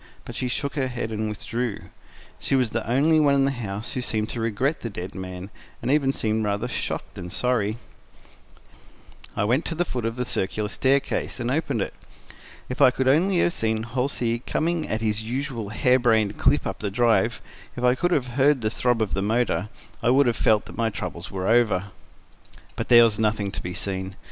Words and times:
But 0.25 0.33
she 0.33 0.47
shook 0.47 0.73
her 0.77 0.87
head 0.87 1.11
and 1.11 1.29
withdrew: 1.29 1.91
she 2.39 2.55
was 2.55 2.71
the 2.71 2.89
only 2.89 3.19
one 3.19 3.35
in 3.35 3.45
the 3.45 3.51
house 3.51 3.93
who 3.93 4.01
seemed 4.01 4.29
to 4.31 4.39
regret 4.41 4.79
the 4.79 4.89
dead 4.89 5.13
man, 5.13 5.51
and 5.79 5.91
even 5.91 6.11
she 6.11 6.17
seemed 6.21 6.43
rather 6.43 6.67
shocked 6.67 7.13
than 7.13 7.29
sorry. 7.29 7.77
I 9.35 9.43
went 9.43 9.63
to 9.65 9.75
the 9.75 9.83
door 9.83 9.83
at 9.83 9.85
the 9.85 9.91
foot 9.91 10.05
of 10.05 10.15
the 10.15 10.25
circular 10.25 10.69
staircase 10.69 11.39
and 11.39 11.51
opened 11.51 11.83
it. 11.83 11.93
If 12.67 12.81
I 12.81 12.89
could 12.89 13.07
only 13.07 13.37
have 13.41 13.53
seen 13.53 13.83
Halsey 13.83 14.39
coming 14.39 14.87
at 14.87 15.01
his 15.01 15.21
usual 15.21 15.69
hare 15.69 15.99
brained 15.99 16.35
clip 16.35 16.65
up 16.65 16.79
the 16.79 16.89
drive, 16.89 17.39
if 17.77 17.83
I 17.83 17.93
could 17.93 18.09
have 18.09 18.29
heard 18.29 18.61
the 18.61 18.71
throb 18.71 19.03
of 19.03 19.13
the 19.13 19.21
motor, 19.21 19.69
I 20.01 20.09
would 20.09 20.25
have 20.25 20.35
felt 20.35 20.65
that 20.65 20.75
my 20.75 20.89
troubles 20.89 21.29
were 21.29 21.47
over. 21.47 21.91
But 22.75 22.89
there 22.89 23.03
was 23.03 23.19
nothing 23.19 23.51
to 23.51 23.61
be 23.61 23.75
seen. 23.75 24.15